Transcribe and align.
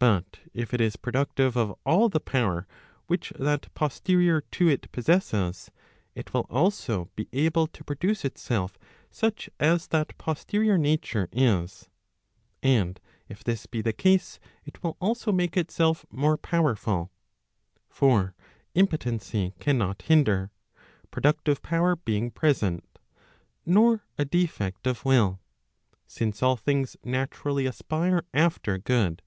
But 0.00 0.40
if 0.54 0.72
it 0.72 0.80
is 0.80 0.96
productive 0.96 1.58
of 1.58 1.76
all 1.84 2.08
the 2.08 2.20
power 2.20 2.66
which 3.06 3.34
that 3.38 3.68
posterior 3.74 4.40
to 4.52 4.66
it 4.66 4.90
possesses, 4.92 5.70
it 6.14 6.32
will 6.32 6.46
also 6.48 7.10
be 7.16 7.28
able 7.34 7.66
to 7.66 7.84
pro¬ 7.84 7.98
duce 7.98 8.24
itself 8.24 8.78
such 9.10 9.50
as 9.60 9.88
that 9.88 10.16
posterior 10.16 10.78
nature 10.78 11.28
is. 11.32 11.90
And 12.62 12.98
if 13.28 13.44
this 13.44 13.66
be 13.66 13.82
the 13.82 13.92
case 13.92 14.40
it 14.64 14.82
will 14.82 14.96
also 15.02 15.32
make 15.32 15.54
itself 15.58 16.06
1 16.08 16.18
more 16.18 16.36
powerful. 16.38 17.10
For 17.90 18.34
impotency 18.74 19.52
cannot 19.60 20.00
hinder, 20.00 20.50
pro¬ 21.12 21.30
ductive 21.30 21.60
power 21.60 21.94
being 21.96 22.30
present, 22.30 22.98
nor 23.66 24.02
a 24.16 24.24
defect 24.24 24.86
of 24.86 25.04
will; 25.04 25.40
since 26.06 26.42
all 26.42 26.56
things 26.56 26.96
natu¬ 27.04 27.44
rally 27.44 27.66
aspire 27.66 28.24
after 28.32 28.78
good. 28.78 29.20